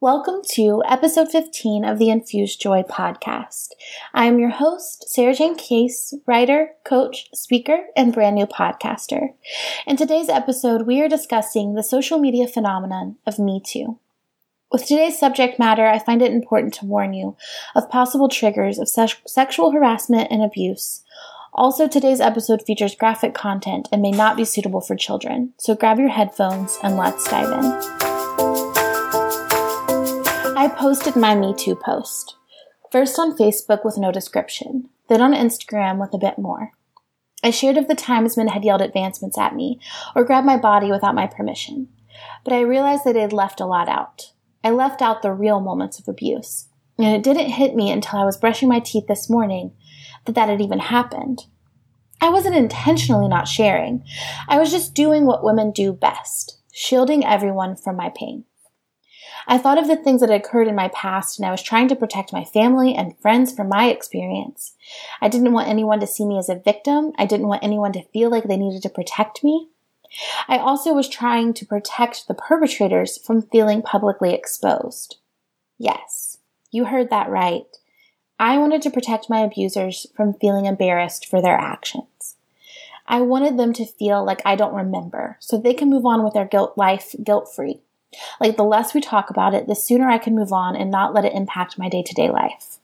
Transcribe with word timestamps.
Welcome 0.00 0.42
to 0.52 0.80
episode 0.86 1.28
15 1.28 1.84
of 1.84 1.98
the 1.98 2.08
Infused 2.08 2.60
Joy 2.60 2.84
podcast. 2.84 3.70
I 4.14 4.26
am 4.26 4.38
your 4.38 4.50
host, 4.50 5.08
Sarah 5.08 5.34
Jane 5.34 5.56
Case, 5.56 6.14
writer, 6.24 6.70
coach, 6.84 7.28
speaker, 7.34 7.80
and 7.96 8.12
brand 8.12 8.36
new 8.36 8.46
podcaster. 8.46 9.30
In 9.88 9.96
today's 9.96 10.28
episode, 10.28 10.86
we 10.86 11.00
are 11.00 11.08
discussing 11.08 11.74
the 11.74 11.82
social 11.82 12.20
media 12.20 12.46
phenomenon 12.46 13.16
of 13.26 13.40
Me 13.40 13.60
Too. 13.60 13.98
With 14.70 14.86
today's 14.86 15.18
subject 15.18 15.58
matter, 15.58 15.88
I 15.88 15.98
find 15.98 16.22
it 16.22 16.30
important 16.30 16.74
to 16.74 16.86
warn 16.86 17.12
you 17.12 17.36
of 17.74 17.90
possible 17.90 18.28
triggers 18.28 18.78
of 18.78 18.88
se- 18.88 19.20
sexual 19.26 19.72
harassment 19.72 20.28
and 20.30 20.44
abuse. 20.44 21.02
Also, 21.52 21.88
today's 21.88 22.20
episode 22.20 22.62
features 22.62 22.94
graphic 22.94 23.34
content 23.34 23.88
and 23.90 24.00
may 24.00 24.12
not 24.12 24.36
be 24.36 24.44
suitable 24.44 24.80
for 24.80 24.94
children, 24.94 25.54
so 25.58 25.74
grab 25.74 25.98
your 25.98 26.10
headphones 26.10 26.78
and 26.84 26.96
let's 26.96 27.28
dive 27.28 27.50
in. 27.50 28.07
I 30.58 30.66
posted 30.66 31.14
my 31.14 31.36
Me 31.36 31.54
Too 31.54 31.76
post. 31.76 32.34
First 32.90 33.16
on 33.16 33.38
Facebook 33.38 33.84
with 33.84 33.96
no 33.96 34.10
description, 34.10 34.88
then 35.08 35.20
on 35.20 35.32
Instagram 35.32 36.00
with 36.00 36.12
a 36.12 36.18
bit 36.18 36.36
more. 36.36 36.72
I 37.44 37.50
shared 37.50 37.76
of 37.76 37.86
the 37.86 37.94
times 37.94 38.36
men 38.36 38.48
had 38.48 38.64
yelled 38.64 38.82
advancements 38.82 39.38
at 39.38 39.54
me 39.54 39.78
or 40.16 40.24
grabbed 40.24 40.48
my 40.48 40.56
body 40.56 40.90
without 40.90 41.14
my 41.14 41.28
permission, 41.28 41.86
but 42.42 42.52
I 42.52 42.62
realized 42.62 43.04
that 43.04 43.16
I 43.16 43.20
had 43.20 43.32
left 43.32 43.60
a 43.60 43.66
lot 43.66 43.88
out. 43.88 44.32
I 44.64 44.70
left 44.70 45.00
out 45.00 45.22
the 45.22 45.30
real 45.30 45.60
moments 45.60 46.00
of 46.00 46.08
abuse, 46.08 46.66
and 46.98 47.06
it 47.06 47.22
didn't 47.22 47.52
hit 47.52 47.76
me 47.76 47.92
until 47.92 48.18
I 48.18 48.24
was 48.24 48.36
brushing 48.36 48.68
my 48.68 48.80
teeth 48.80 49.06
this 49.06 49.30
morning 49.30 49.70
that 50.24 50.34
that 50.34 50.48
had 50.48 50.60
even 50.60 50.80
happened. 50.80 51.44
I 52.20 52.30
wasn't 52.30 52.56
intentionally 52.56 53.28
not 53.28 53.46
sharing. 53.46 54.02
I 54.48 54.58
was 54.58 54.72
just 54.72 54.92
doing 54.92 55.24
what 55.24 55.44
women 55.44 55.70
do 55.70 55.92
best, 55.92 56.58
shielding 56.72 57.24
everyone 57.24 57.76
from 57.76 57.94
my 57.94 58.10
pain. 58.12 58.44
I 59.50 59.56
thought 59.56 59.78
of 59.78 59.88
the 59.88 59.96
things 59.96 60.20
that 60.20 60.28
had 60.28 60.38
occurred 60.38 60.68
in 60.68 60.74
my 60.74 60.88
past 60.88 61.38
and 61.38 61.46
I 61.46 61.50
was 61.50 61.62
trying 61.62 61.88
to 61.88 61.96
protect 61.96 62.34
my 62.34 62.44
family 62.44 62.94
and 62.94 63.18
friends 63.18 63.50
from 63.50 63.70
my 63.70 63.88
experience. 63.88 64.76
I 65.22 65.28
didn't 65.28 65.54
want 65.54 65.68
anyone 65.68 66.00
to 66.00 66.06
see 66.06 66.26
me 66.26 66.38
as 66.38 66.50
a 66.50 66.60
victim. 66.62 67.12
I 67.16 67.24
didn't 67.24 67.48
want 67.48 67.64
anyone 67.64 67.92
to 67.94 68.04
feel 68.12 68.30
like 68.30 68.44
they 68.44 68.58
needed 68.58 68.82
to 68.82 68.90
protect 68.90 69.42
me. 69.42 69.68
I 70.48 70.58
also 70.58 70.92
was 70.92 71.08
trying 71.08 71.54
to 71.54 71.66
protect 71.66 72.28
the 72.28 72.34
perpetrators 72.34 73.18
from 73.18 73.42
feeling 73.42 73.80
publicly 73.80 74.34
exposed. 74.34 75.16
Yes, 75.78 76.38
you 76.70 76.84
heard 76.84 77.08
that 77.08 77.30
right. 77.30 77.64
I 78.38 78.58
wanted 78.58 78.82
to 78.82 78.90
protect 78.90 79.30
my 79.30 79.40
abusers 79.40 80.06
from 80.14 80.34
feeling 80.34 80.66
embarrassed 80.66 81.26
for 81.26 81.40
their 81.40 81.56
actions. 81.56 82.36
I 83.06 83.22
wanted 83.22 83.58
them 83.58 83.72
to 83.74 83.86
feel 83.86 84.22
like 84.22 84.42
I 84.44 84.56
don't 84.56 84.74
remember 84.74 85.38
so 85.40 85.56
they 85.56 85.72
can 85.72 85.88
move 85.88 86.04
on 86.04 86.22
with 86.22 86.34
their 86.34 86.44
guilt 86.44 86.76
life 86.76 87.14
guilt 87.24 87.50
free. 87.54 87.80
Like 88.40 88.56
the 88.56 88.64
less 88.64 88.94
we 88.94 89.00
talk 89.00 89.30
about 89.30 89.54
it, 89.54 89.66
the 89.66 89.74
sooner 89.74 90.08
I 90.08 90.18
can 90.18 90.34
move 90.34 90.52
on 90.52 90.76
and 90.76 90.90
not 90.90 91.14
let 91.14 91.24
it 91.24 91.34
impact 91.34 91.78
my 91.78 91.88
day 91.88 92.02
to 92.02 92.14
day 92.14 92.30
life. 92.30 92.78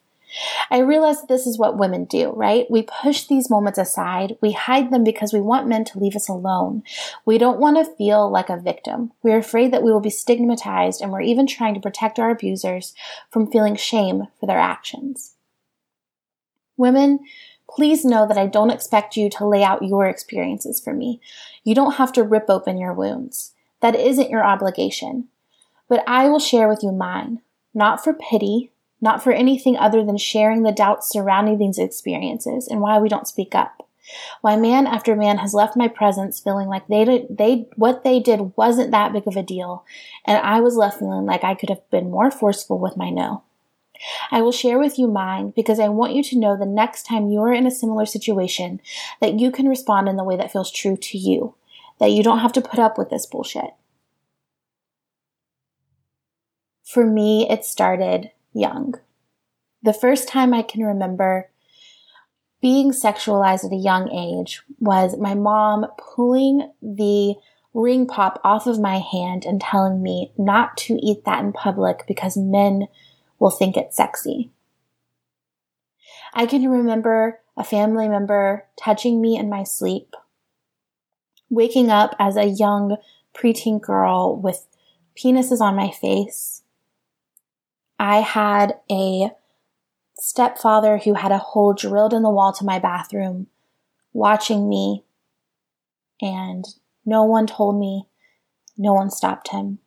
I 0.71 0.79
realize 0.79 1.23
this 1.23 1.47
is 1.47 1.59
what 1.59 1.79
women 1.79 2.05
do, 2.05 2.31
right? 2.31 2.69
We 2.71 2.83
push 2.83 3.27
these 3.27 3.51
moments 3.51 3.79
aside. 3.79 4.37
We 4.41 4.53
hide 4.53 4.91
them 4.91 5.05
because 5.05 5.33
we 5.33 5.41
want 5.41 5.69
men 5.69 5.85
to 5.87 5.99
leave 5.99 6.17
us 6.17 6.29
alone. 6.29 6.83
We 7.25 7.39
don't 7.39 7.61
want 7.61 7.77
to 7.77 7.95
feel 7.97 8.29
like 8.31 8.51
a 8.51 8.57
victim. 8.57 9.13
We're 9.23 9.39
afraid 9.39 9.73
that 9.73 9.83
we 9.83 9.93
will 9.93 10.01
be 10.01 10.11
stigmatized 10.11 11.01
and 11.01 11.13
we're 11.13 11.21
even 11.21 11.47
trying 11.47 11.75
to 11.75 11.81
protect 11.81 12.19
our 12.19 12.31
abusers 12.31 12.95
from 13.31 13.51
feeling 13.51 13.77
shame 13.77 14.25
for 14.41 14.47
their 14.47 14.59
actions. 14.59 15.35
Women, 16.77 17.21
please 17.71 18.05
know 18.05 18.27
that 18.27 18.39
I 18.39 18.47
don't 18.47 18.71
expect 18.71 19.17
you 19.17 19.31
to 19.31 19.47
lay 19.47 19.63
out 19.63 19.85
your 19.85 20.07
experiences 20.07 20.81
for 20.81 20.93
me. 20.93 21.21
You 21.63 21.75
don't 21.75 21.95
have 21.95 22.13
to 22.15 22.25
rip 22.25 22.47
open 22.49 22.79
your 22.79 22.93
wounds. 22.93 23.53
That 23.85 23.97
isn't 23.97 24.31
your 24.31 24.43
obligation. 24.43 25.29
But 25.91 26.05
I 26.07 26.31
will 26.31 26.39
share 26.39 26.69
with 26.69 26.83
you 26.83 26.91
mine, 26.91 27.43
not 27.75 28.03
for 28.03 28.15
pity, 28.15 28.73
not 29.03 29.23
for 29.23 29.31
anything 29.31 29.77
other 29.77 30.03
than 30.03 30.17
sharing 30.17 30.63
the 30.63 30.73
doubts 30.73 31.11
surrounding 31.11 31.59
these 31.59 31.77
experiences 31.77 32.67
and 32.67 32.81
why 32.81 32.99
we 32.99 33.11
don't 33.11 33.29
speak 33.29 33.55
up. 33.55 33.87
Why 34.41 34.57
man 34.57 34.87
after 34.87 35.15
man 35.15 35.37
has 35.37 35.53
left 35.53 35.77
my 35.77 35.87
presence 35.87 36.41
feeling 36.41 36.67
like 36.67 36.89
they 36.89 37.05
did, 37.05 37.27
they, 37.29 37.69
what 37.77 38.05
they 38.05 38.21
did 38.21 38.57
wasn't 38.57 38.91
that 38.93 39.13
big 39.13 39.27
of 39.27 39.37
a 39.37 39.43
deal, 39.43 39.85
and 40.25 40.39
I 40.39 40.61
was 40.61 40.77
left 40.77 41.01
feeling 41.01 41.27
like 41.27 41.45
I 41.45 41.55
could 41.55 41.69
have 41.69 41.91
been 41.91 42.11
more 42.11 42.31
forceful 42.31 42.79
with 42.79 42.97
my 42.97 43.11
no. 43.11 43.43
I 44.31 44.41
will 44.41 44.51
share 44.51 44.79
with 44.79 44.99
you 44.99 45.09
mine 45.09 45.53
because 45.55 45.79
I 45.79 45.89
want 45.91 46.15
you 46.15 46.23
to 46.23 46.39
know 46.39 46.57
the 46.57 46.65
next 46.65 47.03
time 47.03 47.29
you 47.29 47.43
are 47.43 47.53
in 47.53 47.67
a 47.67 47.71
similar 47.71 48.07
situation 48.07 48.81
that 49.21 49.39
you 49.39 49.51
can 49.51 49.69
respond 49.69 50.09
in 50.09 50.17
the 50.17 50.25
way 50.25 50.39
that 50.39 50.53
feels 50.53 50.73
true 50.73 50.97
to 50.97 51.19
you, 51.19 51.55
that 51.99 52.11
you 52.11 52.23
don't 52.23 52.41
have 52.41 52.53
to 52.53 52.61
put 52.61 52.79
up 52.79 52.99
with 52.99 53.11
this 53.11 53.27
bullshit. 53.27 53.71
For 56.85 57.07
me, 57.07 57.49
it 57.49 57.65
started 57.65 58.31
young. 58.53 58.95
The 59.83 59.93
first 59.93 60.29
time 60.29 60.55
I 60.55 60.63
can 60.63 60.83
remember 60.83 61.51
being 62.61 62.93
sexualized 62.93 63.65
at 63.65 63.73
a 63.73 63.77
young 63.77 64.11
age 64.11 64.63
was 64.79 65.19
my 65.19 65.35
mom 65.35 65.87
pulling 65.99 66.73
the 66.81 67.35
ring 67.75 68.07
pop 68.07 68.41
off 68.45 68.67
of 68.67 68.81
my 68.81 68.99
hand 68.99 69.45
and 69.45 69.61
telling 69.61 70.03
me 70.03 70.33
not 70.39 70.77
to 70.79 70.95
eat 71.03 71.25
that 71.25 71.45
in 71.45 71.53
public 71.53 72.07
because 72.07 72.37
men 72.37 72.87
will 73.39 73.51
think 73.51 73.77
it's 73.77 73.97
sexy. 73.97 74.51
I 76.33 76.47
can 76.47 76.67
remember 76.69 77.41
a 77.57 77.65
family 77.65 78.09
member 78.09 78.67
touching 78.77 79.21
me 79.21 79.37
in 79.37 79.51
my 79.51 79.65
sleep 79.65 80.15
waking 81.55 81.91
up 81.91 82.15
as 82.19 82.37
a 82.37 82.45
young 82.45 82.97
preteen 83.35 83.81
girl 83.81 84.37
with 84.37 84.67
penises 85.17 85.61
on 85.61 85.77
my 85.77 85.91
face. 85.91 86.63
I 87.99 88.21
had 88.21 88.75
a 88.91 89.31
stepfather 90.17 90.99
who 90.99 91.15
had 91.15 91.33
a 91.33 91.39
hole 91.39 91.73
drilled 91.73 92.13
in 92.13 92.23
the 92.23 92.31
wall 92.31 92.53
to 92.55 92.65
my 92.65 92.79
bathroom 92.79 93.47
watching 94.13 94.69
me, 94.69 95.05
and 96.21 96.65
no 97.05 97.25
one 97.25 97.47
told 97.47 97.79
me, 97.79 98.07
no 98.77 98.93
one 98.93 99.11
stopped 99.11 99.49
him. 99.49 99.79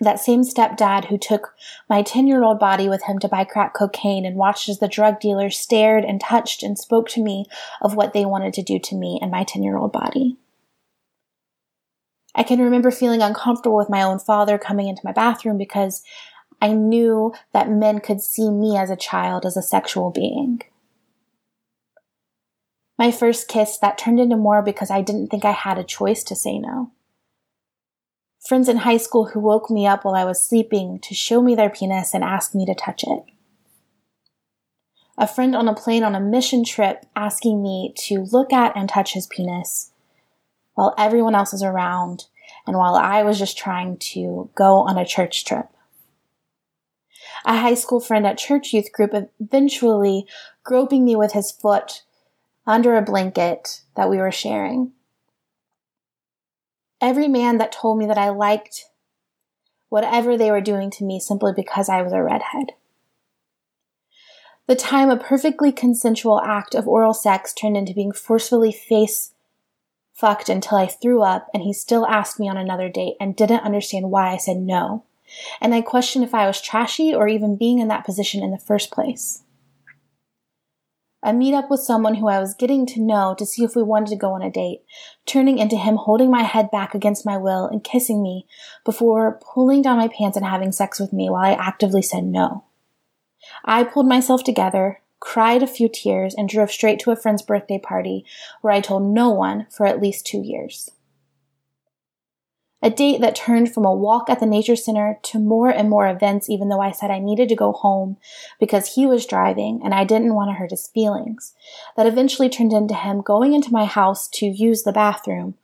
That 0.00 0.20
same 0.20 0.42
stepdad 0.42 1.06
who 1.06 1.16
took 1.16 1.54
my 1.88 2.02
10 2.02 2.26
year 2.26 2.42
old 2.42 2.58
body 2.58 2.88
with 2.88 3.04
him 3.04 3.18
to 3.20 3.28
buy 3.28 3.44
crack 3.44 3.72
cocaine 3.72 4.26
and 4.26 4.36
watched 4.36 4.68
as 4.68 4.78
the 4.78 4.88
drug 4.88 5.20
dealers 5.20 5.56
stared 5.56 6.04
and 6.04 6.20
touched 6.20 6.62
and 6.62 6.78
spoke 6.78 7.08
to 7.10 7.22
me 7.22 7.46
of 7.80 7.94
what 7.94 8.12
they 8.12 8.26
wanted 8.26 8.52
to 8.54 8.62
do 8.62 8.78
to 8.78 8.94
me 8.94 9.18
and 9.22 9.30
my 9.30 9.44
10 9.44 9.62
year 9.62 9.78
old 9.78 9.92
body. 9.92 10.36
I 12.34 12.42
can 12.42 12.60
remember 12.60 12.90
feeling 12.90 13.22
uncomfortable 13.22 13.78
with 13.78 13.88
my 13.88 14.02
own 14.02 14.18
father 14.18 14.58
coming 14.58 14.88
into 14.88 15.00
my 15.02 15.12
bathroom 15.12 15.56
because 15.56 16.02
I 16.60 16.72
knew 16.72 17.32
that 17.54 17.70
men 17.70 18.00
could 18.00 18.20
see 18.20 18.50
me 18.50 18.76
as 18.76 18.90
a 18.90 18.96
child 18.96 19.46
as 19.46 19.56
a 19.56 19.62
sexual 19.62 20.10
being. 20.10 20.60
My 22.98 23.10
first 23.10 23.48
kiss 23.48 23.78
that 23.78 23.96
turned 23.96 24.20
into 24.20 24.36
more 24.36 24.60
because 24.62 24.90
I 24.90 25.00
didn't 25.00 25.28
think 25.28 25.46
I 25.46 25.52
had 25.52 25.78
a 25.78 25.84
choice 25.84 26.22
to 26.24 26.36
say 26.36 26.58
no 26.58 26.92
friends 28.46 28.68
in 28.68 28.78
high 28.78 28.96
school 28.96 29.26
who 29.26 29.40
woke 29.40 29.70
me 29.70 29.86
up 29.86 30.04
while 30.04 30.14
I 30.14 30.24
was 30.24 30.46
sleeping 30.46 31.00
to 31.00 31.14
show 31.14 31.42
me 31.42 31.54
their 31.54 31.70
penis 31.70 32.14
and 32.14 32.22
ask 32.22 32.54
me 32.54 32.64
to 32.66 32.74
touch 32.74 33.02
it. 33.02 33.24
A 35.18 35.26
friend 35.26 35.56
on 35.56 35.68
a 35.68 35.74
plane 35.74 36.04
on 36.04 36.14
a 36.14 36.20
mission 36.20 36.64
trip 36.64 37.06
asking 37.16 37.62
me 37.62 37.92
to 37.96 38.20
look 38.30 38.52
at 38.52 38.76
and 38.76 38.88
touch 38.88 39.14
his 39.14 39.26
penis 39.26 39.90
while 40.74 40.94
everyone 40.98 41.34
else 41.34 41.54
is 41.54 41.62
around 41.62 42.26
and 42.66 42.76
while 42.76 42.96
I 42.96 43.22
was 43.22 43.38
just 43.38 43.56
trying 43.56 43.96
to 43.98 44.50
go 44.54 44.76
on 44.80 44.98
a 44.98 45.06
church 45.06 45.44
trip. 45.44 45.68
A 47.44 47.56
high 47.56 47.74
school 47.74 48.00
friend 48.00 48.26
at 48.26 48.38
church 48.38 48.72
youth 48.72 48.92
group 48.92 49.12
eventually 49.40 50.26
groping 50.64 51.04
me 51.04 51.16
with 51.16 51.32
his 51.32 51.50
foot 51.50 52.02
under 52.66 52.96
a 52.96 53.02
blanket 53.02 53.82
that 53.94 54.10
we 54.10 54.18
were 54.18 54.32
sharing 54.32 54.92
every 57.06 57.28
man 57.28 57.58
that 57.58 57.70
told 57.70 57.98
me 57.98 58.06
that 58.06 58.18
I 58.18 58.30
liked 58.30 58.86
whatever 59.88 60.36
they 60.36 60.50
were 60.50 60.60
doing 60.60 60.90
to 60.90 61.04
me 61.04 61.20
simply 61.20 61.52
because 61.54 61.88
I 61.88 62.02
was 62.02 62.12
a 62.12 62.20
redhead. 62.20 62.72
The 64.66 64.74
time 64.74 65.08
a 65.08 65.16
perfectly 65.16 65.70
consensual 65.70 66.40
act 66.40 66.74
of 66.74 66.88
oral 66.88 67.14
sex 67.14 67.54
turned 67.54 67.76
into 67.76 67.94
being 67.94 68.10
forcefully 68.10 68.72
face 68.72 69.32
fucked 70.12 70.48
until 70.48 70.78
I 70.78 70.88
threw 70.88 71.22
up 71.22 71.48
and 71.54 71.62
he 71.62 71.72
still 71.72 72.06
asked 72.06 72.40
me 72.40 72.48
on 72.48 72.56
another 72.56 72.88
date 72.88 73.14
and 73.20 73.36
didn't 73.36 73.60
understand 73.60 74.10
why 74.10 74.32
I 74.32 74.36
said 74.36 74.56
no. 74.56 75.04
And 75.60 75.72
I 75.72 75.82
questioned 75.82 76.24
if 76.24 76.34
I 76.34 76.48
was 76.48 76.60
trashy 76.60 77.14
or 77.14 77.28
even 77.28 77.56
being 77.56 77.78
in 77.78 77.86
that 77.88 78.04
position 78.04 78.42
in 78.42 78.50
the 78.50 78.58
first 78.58 78.90
place 78.90 79.44
a 81.26 81.32
meetup 81.32 81.68
with 81.68 81.80
someone 81.80 82.14
who 82.14 82.28
I 82.28 82.38
was 82.38 82.54
getting 82.54 82.86
to 82.86 83.00
know 83.00 83.34
to 83.36 83.44
see 83.44 83.64
if 83.64 83.74
we 83.74 83.82
wanted 83.82 84.10
to 84.10 84.16
go 84.16 84.34
on 84.34 84.42
a 84.42 84.50
date, 84.50 84.82
turning 85.26 85.58
into 85.58 85.76
him 85.76 85.96
holding 85.96 86.30
my 86.30 86.44
head 86.44 86.70
back 86.70 86.94
against 86.94 87.26
my 87.26 87.36
will 87.36 87.66
and 87.66 87.82
kissing 87.82 88.22
me 88.22 88.46
before 88.84 89.40
pulling 89.42 89.82
down 89.82 89.96
my 89.96 90.06
pants 90.06 90.36
and 90.36 90.46
having 90.46 90.70
sex 90.70 91.00
with 91.00 91.12
me 91.12 91.28
while 91.28 91.44
I 91.44 91.50
actively 91.50 92.00
said 92.00 92.22
no. 92.22 92.62
I 93.64 93.82
pulled 93.82 94.06
myself 94.06 94.44
together, 94.44 95.00
cried 95.18 95.64
a 95.64 95.66
few 95.66 95.88
tears, 95.88 96.32
and 96.32 96.48
drove 96.48 96.70
straight 96.70 97.00
to 97.00 97.10
a 97.10 97.16
friend's 97.16 97.42
birthday 97.42 97.80
party 97.80 98.24
where 98.60 98.72
I 98.72 98.80
told 98.80 99.02
no 99.02 99.30
one 99.30 99.66
for 99.68 99.84
at 99.84 100.00
least 100.00 100.26
two 100.26 100.42
years. 100.42 100.92
A 102.86 102.90
date 102.90 103.20
that 103.20 103.34
turned 103.34 103.74
from 103.74 103.84
a 103.84 103.92
walk 103.92 104.30
at 104.30 104.38
the 104.38 104.46
nature 104.46 104.76
center 104.76 105.18
to 105.24 105.40
more 105.40 105.70
and 105.70 105.90
more 105.90 106.06
events, 106.06 106.48
even 106.48 106.68
though 106.68 106.80
I 106.80 106.92
said 106.92 107.10
I 107.10 107.18
needed 107.18 107.48
to 107.48 107.56
go 107.56 107.72
home 107.72 108.16
because 108.60 108.94
he 108.94 109.06
was 109.06 109.26
driving 109.26 109.80
and 109.82 109.92
I 109.92 110.04
didn't 110.04 110.34
want 110.34 110.50
to 110.50 110.54
hurt 110.54 110.70
his 110.70 110.86
feelings. 110.86 111.52
That 111.96 112.06
eventually 112.06 112.48
turned 112.48 112.72
into 112.72 112.94
him 112.94 113.22
going 113.22 113.54
into 113.54 113.72
my 113.72 113.86
house 113.86 114.28
to 114.34 114.46
use 114.46 114.84
the 114.84 114.92
bathroom, 114.92 115.54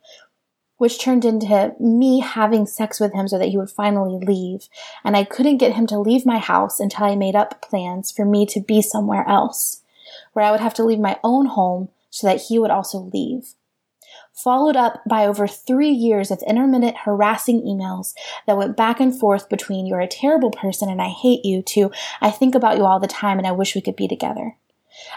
which 0.75 0.99
turned 0.99 1.23
into 1.23 1.73
me 1.79 2.19
having 2.19 2.65
sex 2.65 2.99
with 2.99 3.13
him 3.13 3.29
so 3.29 3.39
that 3.39 3.47
he 3.47 3.57
would 3.57 3.71
finally 3.71 4.19
leave. 4.21 4.67
And 5.05 5.15
I 5.15 5.23
couldn't 5.23 5.59
get 5.59 5.75
him 5.75 5.87
to 5.87 5.99
leave 5.99 6.25
my 6.25 6.39
house 6.39 6.77
until 6.77 7.05
I 7.05 7.15
made 7.15 7.37
up 7.37 7.61
plans 7.61 8.11
for 8.11 8.25
me 8.25 8.45
to 8.47 8.59
be 8.59 8.81
somewhere 8.81 9.25
else, 9.29 9.81
where 10.33 10.43
I 10.43 10.51
would 10.51 10.59
have 10.59 10.73
to 10.73 10.83
leave 10.83 10.99
my 10.99 11.17
own 11.23 11.45
home 11.45 11.87
so 12.09 12.27
that 12.27 12.41
he 12.49 12.59
would 12.59 12.69
also 12.69 13.09
leave. 13.13 13.53
Followed 14.33 14.75
up 14.75 15.01
by 15.07 15.27
over 15.27 15.47
three 15.47 15.91
years 15.91 16.31
of 16.31 16.41
intermittent 16.47 16.97
harassing 17.05 17.61
emails 17.61 18.13
that 18.47 18.57
went 18.57 18.75
back 18.75 18.99
and 18.99 19.17
forth 19.17 19.47
between 19.47 19.85
you're 19.85 19.99
a 19.99 20.07
terrible 20.07 20.49
person 20.49 20.89
and 20.89 21.01
I 21.01 21.09
hate 21.09 21.45
you 21.45 21.61
to 21.61 21.91
I 22.19 22.31
think 22.31 22.55
about 22.55 22.77
you 22.77 22.83
all 22.83 22.99
the 22.99 23.07
time 23.07 23.37
and 23.37 23.45
I 23.45 23.51
wish 23.51 23.75
we 23.75 23.81
could 23.81 23.95
be 23.95 24.07
together. 24.07 24.55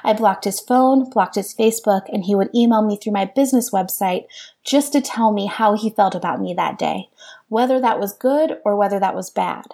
I 0.05 0.13
blocked 0.13 0.45
his 0.45 0.61
phone, 0.61 1.09
blocked 1.11 1.35
his 1.35 1.55
Facebook, 1.55 2.03
and 2.13 2.25
he 2.25 2.35
would 2.35 2.55
email 2.55 2.83
me 2.83 2.97
through 2.97 3.13
my 3.13 3.25
business 3.25 3.71
website 3.71 4.27
just 4.65 4.93
to 4.93 5.01
tell 5.01 5.33
me 5.33 5.47
how 5.47 5.77
he 5.77 5.91
felt 5.91 6.15
about 6.15 6.41
me 6.41 6.55
that 6.55 6.79
day, 6.79 7.09
whether 7.49 7.81
that 7.81 8.01
was 8.01 8.13
good 8.13 8.59
or 8.65 8.77
whether 8.77 8.99
that 9.01 9.15
was 9.15 9.31
bad. 9.31 9.67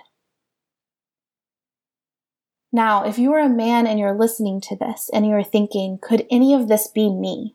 Now, 2.73 3.05
if 3.05 3.19
you 3.19 3.33
are 3.35 3.41
a 3.41 3.49
man 3.49 3.87
and 3.87 3.99
you're 3.99 4.17
listening 4.17 4.61
to 4.62 4.77
this 4.77 5.11
and 5.12 5.27
you're 5.27 5.45
thinking, 5.45 5.99
could 6.00 6.27
any 6.31 6.55
of 6.55 6.69
this 6.69 6.88
be 6.88 7.11
me? 7.11 7.55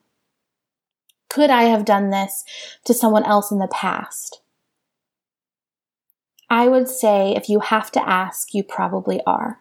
Could 1.29 1.49
I 1.49 1.63
have 1.63 1.85
done 1.85 2.09
this 2.09 2.43
to 2.85 2.93
someone 2.93 3.23
else 3.23 3.51
in 3.51 3.59
the 3.59 3.67
past? 3.67 4.41
I 6.49 6.67
would 6.67 6.87
say 6.87 7.33
if 7.35 7.49
you 7.49 7.59
have 7.59 7.91
to 7.91 8.07
ask, 8.07 8.53
you 8.53 8.63
probably 8.63 9.21
are. 9.25 9.59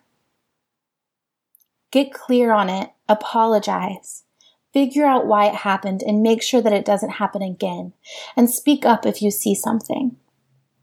Get 1.90 2.12
clear 2.12 2.52
on 2.52 2.68
it, 2.68 2.90
apologize, 3.08 4.24
figure 4.72 5.06
out 5.06 5.26
why 5.26 5.46
it 5.46 5.54
happened, 5.54 6.02
and 6.02 6.22
make 6.22 6.42
sure 6.42 6.60
that 6.60 6.72
it 6.72 6.84
doesn't 6.84 7.10
happen 7.10 7.42
again. 7.42 7.92
And 8.36 8.50
speak 8.50 8.84
up 8.84 9.06
if 9.06 9.20
you 9.20 9.30
see 9.30 9.54
something. 9.54 10.16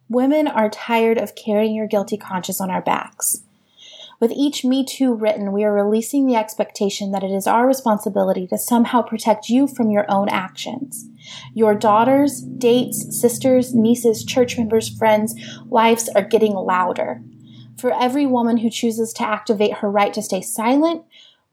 Women 0.09 0.47
are 0.47 0.69
tired 0.69 1.17
of 1.17 1.35
carrying 1.35 1.73
your 1.73 1.87
guilty 1.87 2.17
conscience 2.17 2.59
on 2.59 2.69
our 2.69 2.81
backs. 2.81 3.43
With 4.23 4.31
each 4.31 4.63
Me 4.63 4.85
Too 4.85 5.13
written, 5.13 5.51
we 5.51 5.65
are 5.65 5.73
releasing 5.73 6.25
the 6.25 6.37
expectation 6.37 7.11
that 7.11 7.25
it 7.25 7.31
is 7.31 7.45
our 7.45 7.67
responsibility 7.67 8.47
to 8.47 8.57
somehow 8.57 9.01
protect 9.01 9.49
you 9.49 9.67
from 9.67 9.91
your 9.91 10.05
own 10.07 10.29
actions. 10.29 11.09
Your 11.53 11.75
daughters, 11.75 12.39
dates, 12.39 13.19
sisters, 13.19 13.75
nieces, 13.75 14.23
church 14.23 14.57
members, 14.57 14.87
friends, 14.87 15.35
wives 15.65 16.07
are 16.15 16.21
getting 16.21 16.53
louder. 16.53 17.21
For 17.77 17.91
every 17.91 18.25
woman 18.25 18.59
who 18.59 18.69
chooses 18.69 19.11
to 19.15 19.27
activate 19.27 19.79
her 19.79 19.91
right 19.91 20.13
to 20.13 20.21
stay 20.21 20.41
silent, 20.41 21.03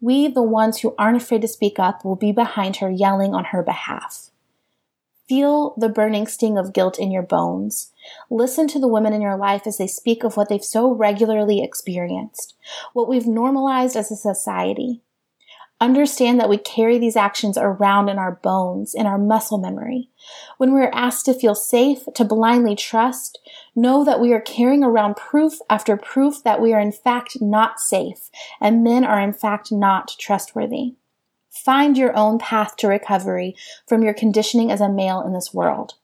we, 0.01 0.29
the 0.29 0.41
ones 0.41 0.79
who 0.79 0.95
aren't 0.97 1.17
afraid 1.17 1.43
to 1.43 1.49
speak 1.49 1.81
up, 1.81 2.05
will 2.05 2.15
be 2.15 2.31
behind 2.31 2.77
her 2.77 2.89
yelling 2.89 3.35
on 3.35 3.47
her 3.47 3.65
behalf. 3.65 4.31
Feel 5.31 5.75
the 5.77 5.89
burning 5.89 6.27
sting 6.27 6.59
of 6.59 6.73
guilt 6.73 6.99
in 6.99 7.13
your 7.13 7.23
bones. 7.23 7.93
Listen 8.31 8.67
to 8.67 8.81
the 8.81 8.89
women 8.89 9.13
in 9.13 9.23
your 9.23 9.37
life 9.37 9.65
as 9.65 9.79
they 9.79 9.87
speak 9.87 10.25
of 10.25 10.37
what 10.37 10.49
they've 10.49 10.65
so 10.65 10.93
regularly 10.93 11.63
experienced, 11.63 12.57
what 12.95 13.09
we've 13.09 13.29
normalized 13.29 13.95
as 13.95 14.11
a 14.11 14.17
society. 14.17 15.03
Understand 15.81 16.41
that 16.41 16.49
we 16.49 16.59
carry 16.59 16.99
these 16.99 17.15
actions 17.15 17.57
around 17.57 18.09
in 18.09 18.19
our 18.19 18.41
bones, 18.43 18.93
in 18.93 19.07
our 19.07 19.19
muscle 19.19 19.59
memory. 19.59 20.09
When 20.59 20.73
we're 20.73 20.91
asked 20.93 21.27
to 21.27 21.35
feel 21.35 21.55
safe, 21.55 22.01
to 22.17 22.25
blindly 22.25 22.75
trust, 22.75 23.39
know 23.77 24.05
that 24.05 24.19
we 24.19 24.33
are 24.33 24.41
carrying 24.41 24.83
around 24.83 25.15
proof 25.15 25.61
after 25.71 25.97
proof 25.97 26.43
that 26.43 26.61
we 26.61 26.73
are 26.73 26.81
in 26.81 26.91
fact 26.91 27.41
not 27.41 27.79
safe 27.79 28.31
and 28.61 28.83
men 28.83 29.05
are 29.05 29.21
in 29.21 29.33
fact 29.33 29.71
not 29.71 30.17
trustworthy. 30.19 30.97
Find 31.51 31.99
your 31.99 32.17
own 32.17 32.39
path 32.39 32.77
to 32.77 32.89
recovery 32.89 33.57
from 33.89 34.03
your 34.03 34.15
conditioning 34.15 34.71
as 34.71 34.81
a 34.81 34.89
male 34.89 35.21
in 35.21 35.33
this 35.33 35.53
world. 35.53 35.95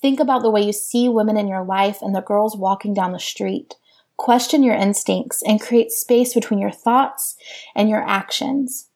Think 0.00 0.20
about 0.20 0.42
the 0.42 0.50
way 0.50 0.62
you 0.62 0.72
see 0.72 1.08
women 1.08 1.36
in 1.36 1.48
your 1.48 1.64
life 1.64 2.02
and 2.02 2.14
the 2.14 2.20
girls 2.20 2.56
walking 2.56 2.92
down 2.92 3.12
the 3.12 3.18
street. 3.18 3.74
Question 4.18 4.62
your 4.62 4.74
instincts 4.74 5.42
and 5.46 5.60
create 5.60 5.90
space 5.90 6.34
between 6.34 6.60
your 6.60 6.70
thoughts 6.70 7.36
and 7.74 7.88
your 7.88 8.06
actions 8.06 8.88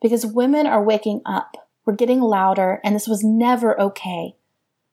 because 0.00 0.26
women 0.26 0.66
are 0.66 0.82
waking 0.82 1.22
up. 1.24 1.56
We're 1.84 1.94
getting 1.94 2.20
louder, 2.20 2.80
and 2.82 2.94
this 2.94 3.06
was 3.06 3.22
never 3.22 3.78
okay, 3.80 4.36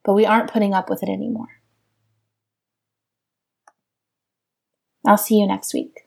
but 0.04 0.14
we 0.14 0.26
aren't 0.26 0.52
putting 0.52 0.74
up 0.74 0.90
with 0.90 1.04
it 1.04 1.10
anymore. 1.10 1.48
I'll 5.06 5.18
see 5.18 5.36
you 5.36 5.48
next 5.48 5.74
week. 5.74 6.06